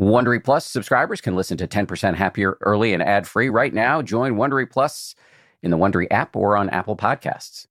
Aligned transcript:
Wondery 0.00 0.42
Plus 0.42 0.64
subscribers 0.64 1.20
can 1.20 1.36
listen 1.36 1.58
to 1.58 1.68
10% 1.68 2.14
Happier 2.14 2.56
early 2.62 2.94
and 2.94 3.02
ad 3.02 3.28
free 3.28 3.50
right 3.50 3.74
now. 3.74 4.00
Join 4.00 4.36
Wondery 4.36 4.68
Plus 4.70 5.14
in 5.62 5.70
the 5.70 5.76
Wondery 5.76 6.06
app 6.10 6.34
or 6.34 6.56
on 6.56 6.70
Apple 6.70 6.96
Podcasts. 6.96 7.66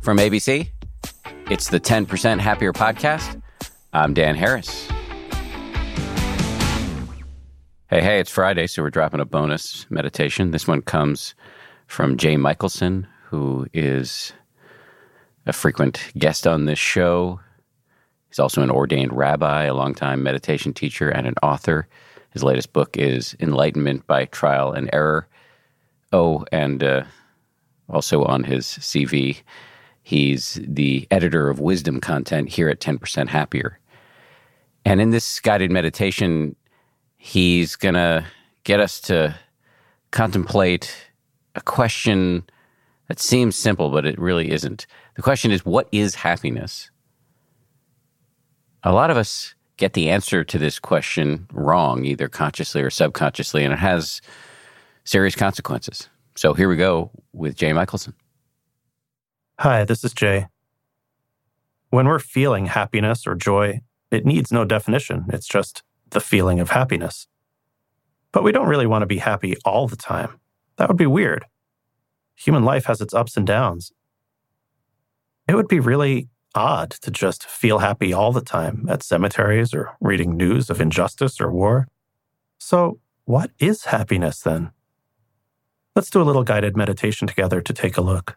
From 0.00 0.16
ABC, 0.16 0.70
it's 1.50 1.68
the 1.68 1.78
10% 1.78 2.40
Happier 2.40 2.72
podcast. 2.72 3.42
I'm 3.92 4.14
Dan 4.14 4.34
Harris. 4.34 4.88
Hey, 7.90 8.00
hey, 8.00 8.18
it's 8.18 8.30
Friday, 8.30 8.66
so 8.66 8.82
we're 8.82 8.88
dropping 8.88 9.20
a 9.20 9.26
bonus 9.26 9.84
meditation. 9.90 10.52
This 10.52 10.66
one 10.66 10.80
comes 10.80 11.34
from 11.86 12.16
Jay 12.16 12.38
Michaelson, 12.38 13.06
who 13.26 13.66
is 13.74 14.32
a 15.44 15.52
frequent 15.52 16.00
guest 16.16 16.46
on 16.46 16.64
this 16.64 16.78
show. 16.78 17.40
He's 18.30 18.38
also 18.38 18.62
an 18.62 18.70
ordained 18.70 19.12
rabbi, 19.12 19.64
a 19.64 19.74
longtime 19.74 20.22
meditation 20.22 20.72
teacher, 20.72 21.10
and 21.10 21.26
an 21.26 21.34
author. 21.42 21.88
His 22.32 22.44
latest 22.44 22.72
book 22.72 22.96
is 22.96 23.36
Enlightenment 23.40 24.06
by 24.06 24.26
Trial 24.26 24.72
and 24.72 24.88
Error. 24.92 25.26
Oh, 26.12 26.44
and 26.52 26.82
uh, 26.82 27.02
also 27.88 28.22
on 28.24 28.44
his 28.44 28.66
CV, 28.66 29.42
he's 30.04 30.60
the 30.62 31.08
editor 31.10 31.50
of 31.50 31.58
wisdom 31.58 32.00
content 32.00 32.48
here 32.48 32.68
at 32.68 32.78
10% 32.78 33.28
Happier. 33.28 33.80
And 34.84 35.00
in 35.00 35.10
this 35.10 35.40
guided 35.40 35.72
meditation, 35.72 36.54
he's 37.16 37.74
going 37.74 37.94
to 37.94 38.24
get 38.62 38.78
us 38.78 39.00
to 39.02 39.34
contemplate 40.12 40.94
a 41.56 41.60
question 41.60 42.44
that 43.08 43.18
seems 43.18 43.56
simple, 43.56 43.90
but 43.90 44.06
it 44.06 44.18
really 44.20 44.52
isn't. 44.52 44.86
The 45.16 45.22
question 45.22 45.50
is, 45.50 45.66
what 45.66 45.88
is 45.90 46.14
happiness? 46.14 46.90
A 48.82 48.92
lot 48.92 49.10
of 49.10 49.16
us 49.16 49.54
get 49.76 49.94
the 49.94 50.10
answer 50.10 50.44
to 50.44 50.58
this 50.58 50.78
question 50.78 51.46
wrong, 51.52 52.04
either 52.04 52.28
consciously 52.28 52.82
or 52.82 52.90
subconsciously, 52.90 53.64
and 53.64 53.72
it 53.72 53.78
has 53.78 54.20
serious 55.04 55.34
consequences. 55.34 56.08
So 56.36 56.54
here 56.54 56.68
we 56.68 56.76
go 56.76 57.10
with 57.32 57.56
Jay 57.56 57.72
Michaelson. 57.72 58.14
Hi, 59.58 59.84
this 59.84 60.04
is 60.04 60.12
Jay. 60.12 60.48
When 61.90 62.06
we're 62.06 62.18
feeling 62.18 62.66
happiness 62.66 63.26
or 63.26 63.34
joy, 63.34 63.80
it 64.10 64.24
needs 64.24 64.52
no 64.52 64.64
definition. 64.64 65.26
It's 65.28 65.48
just 65.48 65.82
the 66.10 66.20
feeling 66.20 66.60
of 66.60 66.70
happiness. 66.70 67.26
But 68.32 68.44
we 68.44 68.52
don't 68.52 68.68
really 68.68 68.86
want 68.86 69.02
to 69.02 69.06
be 69.06 69.18
happy 69.18 69.56
all 69.64 69.88
the 69.88 69.96
time. 69.96 70.40
That 70.76 70.88
would 70.88 70.96
be 70.96 71.06
weird. 71.06 71.46
Human 72.36 72.64
life 72.64 72.84
has 72.86 73.00
its 73.00 73.12
ups 73.12 73.36
and 73.36 73.46
downs. 73.46 73.92
It 75.48 75.54
would 75.54 75.68
be 75.68 75.80
really 75.80 76.28
odd 76.54 76.90
to 76.90 77.10
just 77.10 77.44
feel 77.46 77.78
happy 77.78 78.12
all 78.12 78.32
the 78.32 78.40
time 78.40 78.86
at 78.88 79.02
cemeteries 79.02 79.72
or 79.72 79.96
reading 80.00 80.36
news 80.36 80.70
of 80.70 80.80
injustice 80.80 81.40
or 81.40 81.50
war. 81.50 81.88
So, 82.58 83.00
what 83.24 83.50
is 83.58 83.84
happiness 83.84 84.40
then? 84.40 84.70
Let's 85.94 86.10
do 86.10 86.22
a 86.22 86.24
little 86.24 86.44
guided 86.44 86.76
meditation 86.76 87.28
together 87.28 87.60
to 87.60 87.72
take 87.72 87.96
a 87.96 88.02
look. 88.02 88.36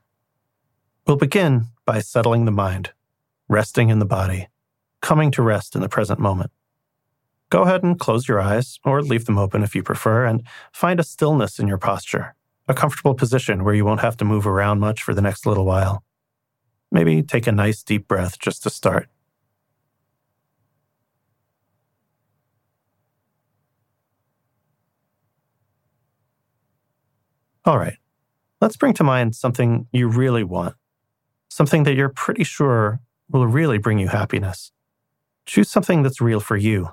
We'll 1.05 1.17
begin 1.17 1.67
by 1.85 1.99
settling 1.99 2.45
the 2.45 2.51
mind, 2.51 2.91
resting 3.47 3.89
in 3.89 3.99
the 3.99 4.05
body, 4.05 4.47
coming 5.01 5.31
to 5.31 5.41
rest 5.41 5.75
in 5.75 5.81
the 5.81 5.89
present 5.89 6.19
moment. 6.19 6.51
Go 7.49 7.63
ahead 7.63 7.83
and 7.83 7.99
close 7.99 8.27
your 8.27 8.41
eyes, 8.41 8.79
or 8.83 9.03
leave 9.03 9.25
them 9.25 9.37
open 9.37 9.63
if 9.63 9.75
you 9.75 9.83
prefer, 9.83 10.25
and 10.25 10.43
find 10.71 10.99
a 10.99 11.03
stillness 11.03 11.59
in 11.59 11.67
your 11.67 11.77
posture, 11.77 12.35
a 12.67 12.73
comfortable 12.73 13.13
position 13.13 13.63
where 13.63 13.75
you 13.75 13.85
won't 13.85 14.01
have 14.01 14.17
to 14.17 14.25
move 14.25 14.47
around 14.47 14.79
much 14.79 15.03
for 15.03 15.13
the 15.13 15.21
next 15.21 15.45
little 15.45 15.65
while. 15.65 16.03
Maybe 16.93 17.23
take 17.23 17.47
a 17.47 17.51
nice 17.51 17.81
deep 17.81 18.07
breath 18.07 18.37
just 18.37 18.61
to 18.63 18.69
start. 18.69 19.09
All 27.65 27.79
right, 27.79 27.97
let's 28.61 28.77
bring 28.77 28.93
to 28.93 29.03
mind 29.03 29.35
something 29.35 29.87
you 29.91 30.07
really 30.07 30.43
want, 30.43 30.75
something 31.49 31.83
that 31.83 31.95
you're 31.95 32.09
pretty 32.09 32.43
sure 32.43 32.99
will 33.31 33.47
really 33.47 33.79
bring 33.79 33.97
you 33.97 34.09
happiness. 34.09 34.71
Choose 35.47 35.71
something 35.71 36.03
that's 36.03 36.21
real 36.21 36.39
for 36.39 36.57
you. 36.57 36.89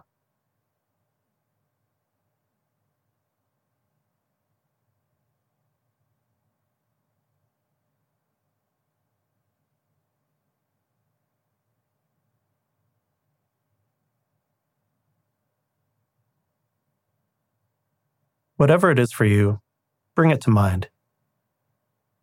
Whatever 18.60 18.90
it 18.90 18.98
is 18.98 19.10
for 19.10 19.24
you, 19.24 19.62
bring 20.14 20.28
it 20.30 20.42
to 20.42 20.50
mind. 20.50 20.90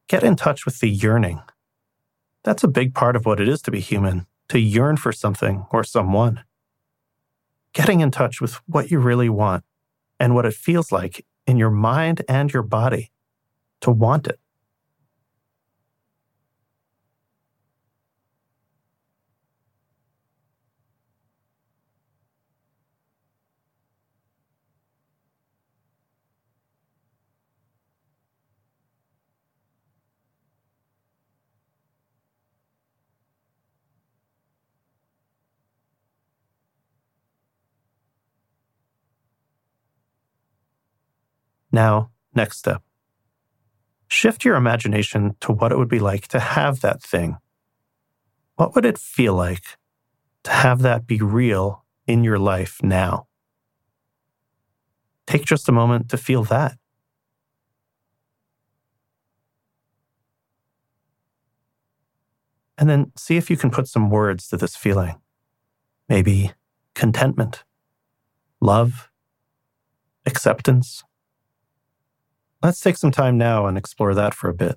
Get 0.08 0.24
in 0.24 0.36
touch 0.36 0.66
with 0.66 0.80
the 0.80 0.88
yearning. 0.88 1.42
That's 2.44 2.64
a 2.64 2.68
big 2.68 2.94
part 2.94 3.16
of 3.16 3.26
what 3.26 3.40
it 3.40 3.48
is 3.50 3.60
to 3.64 3.72
be 3.72 3.80
human, 3.80 4.28
to 4.50 4.60
yearn 4.60 4.98
for 4.98 5.12
something 5.12 5.66
or 5.72 5.84
someone. 5.84 6.44
Getting 7.74 8.02
in 8.02 8.12
touch 8.12 8.40
with 8.40 8.62
what 8.68 8.92
you 8.92 9.00
really 9.00 9.30
want 9.30 9.64
and 10.20 10.36
what 10.36 10.46
it 10.46 10.54
feels 10.54 10.92
like 10.92 11.26
in 11.48 11.58
your 11.58 11.72
mind 11.72 12.22
and 12.30 12.54
your 12.54 12.62
body 12.62 13.12
to 13.82 13.90
want 13.90 14.28
it. 14.28 14.40
Now, 41.78 42.10
next 42.34 42.58
step. 42.58 42.82
Shift 44.08 44.44
your 44.44 44.56
imagination 44.56 45.36
to 45.42 45.52
what 45.52 45.72
it 45.72 45.78
would 45.78 45.88
be 45.88 46.00
like 46.00 46.28
to 46.30 46.40
have 46.40 46.82
that 46.82 47.04
thing. 47.04 47.38
What 48.56 48.74
would 48.74 48.84
it 48.84 48.98
feel 48.98 49.36
like 49.36 49.78
to 50.46 50.50
have 50.50 50.82
that 50.82 51.06
be 51.06 51.20
real 51.22 51.86
in 52.08 52.24
your 52.24 52.40
life 52.40 52.82
now? 52.82 53.28
Take 55.28 55.46
just 55.46 55.70
a 55.70 55.72
moment 55.72 56.10
to 56.10 56.18
feel 56.18 56.44
that. 56.46 56.80
And 62.80 62.90
then 62.90 63.12
see 63.16 63.38
if 63.38 63.52
you 63.52 63.58
can 63.58 63.70
put 63.70 63.88
some 63.88 64.10
words 64.10 64.48
to 64.48 64.58
this 64.58 64.76
feeling. 64.76 65.22
Maybe 66.10 66.54
contentment, 66.96 67.64
love, 68.60 69.12
acceptance, 70.26 71.04
Let's 72.64 72.80
take 72.80 72.98
some 72.98 73.12
time 73.12 73.38
now 73.38 73.68
and 73.68 73.78
explore 73.78 74.16
that 74.16 74.34
for 74.34 74.50
a 74.50 74.54
bit. 74.54 74.76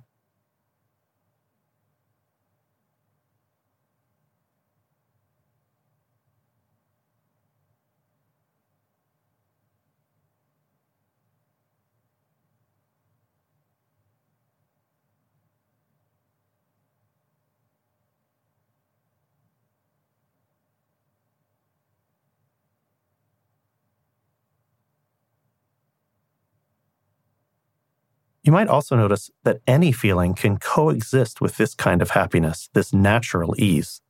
You 28.42 28.52
might 28.52 28.68
also 28.68 28.96
notice 28.96 29.30
that 29.44 29.60
any 29.66 29.92
feeling 29.92 30.34
can 30.34 30.58
coexist 30.58 31.40
with 31.40 31.56
this 31.56 31.74
kind 31.74 32.00
of 32.00 32.10
happiness, 32.10 32.70
this 32.72 32.92
natural 32.92 33.54
ease, 33.58 34.00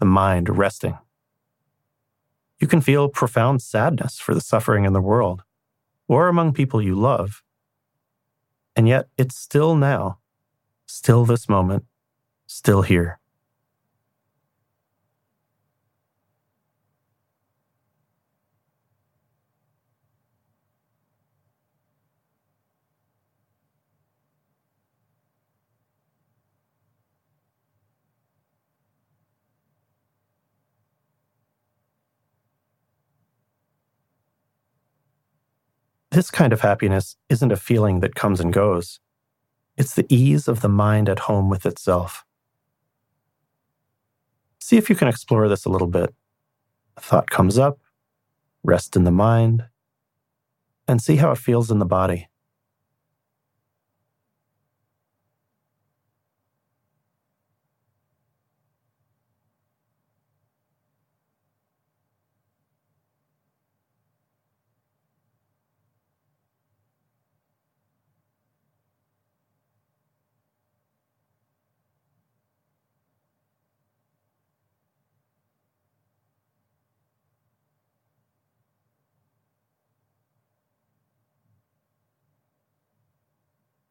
the 0.00 0.06
mind 0.06 0.48
resting. 0.48 0.98
You 2.60 2.66
can 2.66 2.80
feel 2.80 3.08
profound 3.08 3.62
sadness 3.62 4.18
for 4.18 4.34
the 4.34 4.40
suffering 4.40 4.84
in 4.84 4.92
the 4.92 5.00
world 5.00 5.44
or 6.08 6.26
among 6.26 6.54
people 6.54 6.82
you 6.82 6.96
love. 6.96 7.42
And 8.74 8.88
yet 8.88 9.08
it's 9.16 9.36
still 9.36 9.76
now, 9.76 10.18
still 10.86 11.24
this 11.24 11.48
moment, 11.48 11.84
still 12.46 12.82
here. 12.82 13.17
This 36.18 36.32
kind 36.32 36.52
of 36.52 36.62
happiness 36.62 37.14
isn't 37.28 37.52
a 37.52 37.56
feeling 37.56 38.00
that 38.00 38.16
comes 38.16 38.40
and 38.40 38.52
goes. 38.52 38.98
It's 39.76 39.94
the 39.94 40.04
ease 40.12 40.48
of 40.48 40.62
the 40.62 40.68
mind 40.68 41.08
at 41.08 41.20
home 41.30 41.48
with 41.48 41.64
itself. 41.64 42.24
See 44.58 44.76
if 44.76 44.90
you 44.90 44.96
can 44.96 45.06
explore 45.06 45.48
this 45.48 45.64
a 45.64 45.68
little 45.68 45.86
bit. 45.86 46.12
A 46.96 47.00
thought 47.00 47.30
comes 47.30 47.56
up, 47.56 47.78
rest 48.64 48.96
in 48.96 49.04
the 49.04 49.12
mind, 49.12 49.66
and 50.88 51.00
see 51.00 51.14
how 51.14 51.30
it 51.30 51.38
feels 51.38 51.70
in 51.70 51.78
the 51.78 51.86
body. 51.86 52.26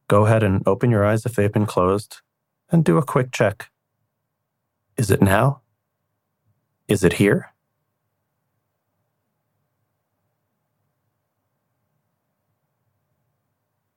Go 0.07 0.25
ahead 0.25 0.44
and 0.44 0.65
open 0.65 0.89
your 0.89 1.06
eyes 1.06 1.25
if 1.25 1.36
they've 1.36 1.51
been 1.51 1.65
closed 1.65 2.21
and 2.71 2.83
do 2.83 2.98
a 2.98 3.04
quick 3.04 3.31
check. 3.31 3.69
Is 4.98 5.12
it 5.12 5.21
now? 5.21 5.62
Is 6.88 7.04
it 7.04 7.13
here? 7.13 7.54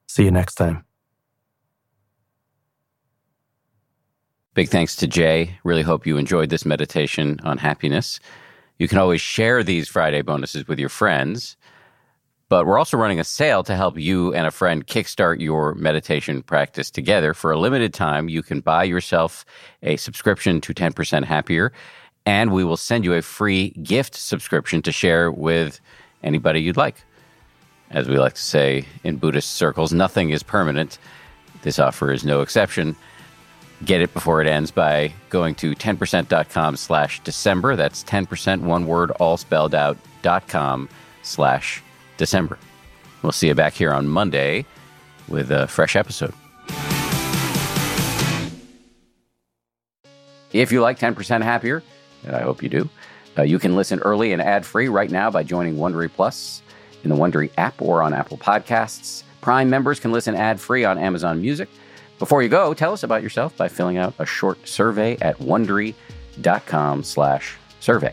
See 0.08 0.24
you 0.24 0.32
next 0.32 0.56
time. 0.56 0.84
Big 4.54 4.68
thanks 4.68 4.96
to 4.96 5.06
Jay. 5.06 5.58
Really 5.62 5.82
hope 5.82 6.06
you 6.06 6.16
enjoyed 6.16 6.50
this 6.50 6.66
meditation 6.66 7.38
on 7.44 7.58
happiness. 7.58 8.18
You 8.78 8.88
can 8.88 8.98
always 8.98 9.20
share 9.20 9.62
these 9.62 9.88
Friday 9.88 10.22
bonuses 10.22 10.66
with 10.66 10.80
your 10.80 10.88
friends. 10.88 11.56
But 12.50 12.66
we're 12.66 12.78
also 12.78 12.96
running 12.96 13.20
a 13.20 13.24
sale 13.24 13.62
to 13.62 13.76
help 13.76 13.96
you 13.96 14.34
and 14.34 14.44
a 14.44 14.50
friend 14.50 14.84
kickstart 14.84 15.40
your 15.40 15.72
meditation 15.76 16.42
practice 16.42 16.90
together. 16.90 17.32
For 17.32 17.52
a 17.52 17.58
limited 17.58 17.94
time, 17.94 18.28
you 18.28 18.42
can 18.42 18.58
buy 18.58 18.82
yourself 18.82 19.46
a 19.84 19.96
subscription 19.96 20.60
to 20.62 20.74
10% 20.74 21.24
Happier, 21.24 21.72
and 22.26 22.52
we 22.52 22.64
will 22.64 22.76
send 22.76 23.04
you 23.04 23.14
a 23.14 23.22
free 23.22 23.70
gift 23.84 24.16
subscription 24.16 24.82
to 24.82 24.90
share 24.90 25.30
with 25.30 25.80
anybody 26.24 26.60
you'd 26.60 26.76
like. 26.76 26.96
As 27.90 28.08
we 28.08 28.18
like 28.18 28.34
to 28.34 28.42
say 28.42 28.84
in 29.04 29.18
Buddhist 29.18 29.52
circles, 29.52 29.92
nothing 29.92 30.30
is 30.30 30.42
permanent. 30.42 30.98
This 31.62 31.78
offer 31.78 32.10
is 32.10 32.24
no 32.24 32.40
exception. 32.40 32.96
Get 33.84 34.00
it 34.00 34.12
before 34.12 34.42
it 34.42 34.48
ends 34.48 34.72
by 34.72 35.12
going 35.28 35.54
to 35.56 35.72
10%.com 35.76 36.76
slash 36.76 37.20
December. 37.20 37.76
That's 37.76 38.02
10%, 38.02 38.62
one 38.62 38.88
word, 38.88 39.12
all 39.12 39.36
spelled 39.36 39.74
out, 39.74 39.96
dot 40.22 40.48
com 40.48 40.88
slash 41.22 41.80
December. 42.20 42.56
We'll 43.22 43.32
see 43.32 43.48
you 43.48 43.54
back 43.54 43.72
here 43.72 43.92
on 43.92 44.06
Monday 44.06 44.66
with 45.26 45.50
a 45.50 45.66
fresh 45.66 45.96
episode. 45.96 46.34
If 50.52 50.70
you 50.70 50.82
like 50.82 50.98
10% 50.98 51.42
Happier, 51.42 51.82
and 52.24 52.36
I 52.36 52.42
hope 52.42 52.62
you 52.62 52.68
do, 52.68 52.90
uh, 53.38 53.42
you 53.42 53.58
can 53.58 53.74
listen 53.74 54.00
early 54.00 54.32
and 54.32 54.42
ad 54.42 54.66
free 54.66 54.88
right 54.88 55.10
now 55.10 55.30
by 55.30 55.42
joining 55.42 55.76
Wondery 55.76 56.12
Plus 56.12 56.60
in 57.04 57.10
the 57.10 57.16
Wondery 57.16 57.50
app 57.56 57.80
or 57.80 58.02
on 58.02 58.12
Apple 58.12 58.36
Podcasts. 58.36 59.22
Prime 59.40 59.70
members 59.70 59.98
can 59.98 60.12
listen 60.12 60.34
ad 60.34 60.60
free 60.60 60.84
on 60.84 60.98
Amazon 60.98 61.40
Music. 61.40 61.70
Before 62.18 62.42
you 62.42 62.50
go, 62.50 62.74
tell 62.74 62.92
us 62.92 63.02
about 63.02 63.22
yourself 63.22 63.56
by 63.56 63.68
filling 63.68 63.96
out 63.96 64.12
a 64.18 64.26
short 64.26 64.68
survey 64.68 65.16
at 65.22 65.38
wondery.com/slash 65.38 67.56
survey. 67.80 68.12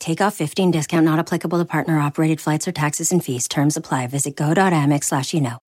Take 0.00 0.20
off 0.22 0.34
15 0.34 0.70
discount 0.70 1.04
not 1.04 1.18
applicable 1.18 1.58
to 1.58 1.64
partner 1.64 1.98
operated 1.98 2.40
flights 2.40 2.66
or 2.66 2.72
taxes 2.72 3.12
and 3.12 3.22
fees. 3.22 3.46
Terms 3.46 3.76
apply. 3.76 4.08
Visit 4.08 4.34
go.amex 4.34 5.04
slash 5.04 5.32
you 5.32 5.42
know. 5.42 5.58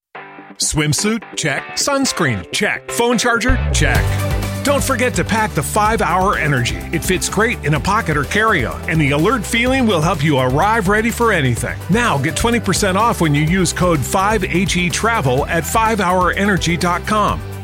Swimsuit? 0.56 1.23
Check. 1.37 1.62
Sunscreen? 1.75 2.50
Check. 2.52 2.90
Phone 2.90 3.19
charger? 3.19 3.56
Check. 3.73 4.02
Don't 4.64 4.82
forget 4.82 5.12
to 5.14 5.25
pack 5.25 5.50
the 5.52 5.62
5 5.62 6.00
Hour 6.02 6.38
Energy. 6.38 6.76
It 6.93 7.05
fits 7.05 7.29
great 7.29 7.62
in 7.64 7.75
a 7.75 7.81
pocket 7.81 8.17
or 8.17 8.25
carry 8.25 8.64
on, 8.64 8.81
and 8.88 9.00
the 9.00 9.11
alert 9.11 9.44
feeling 9.44 9.87
will 9.87 10.00
help 10.00 10.23
you 10.23 10.38
arrive 10.38 10.88
ready 10.88 11.11
for 11.11 11.32
anything. 11.32 11.79
Now 11.90 12.17
get 12.17 12.37
20% 12.37 12.94
off 12.94 13.20
when 13.20 13.34
you 13.34 13.43
use 13.43 13.73
code 13.73 13.99
5HE 13.99 14.93
Travel 14.93 15.46
at 15.46 15.64
5hourenergy.com. 15.64 17.40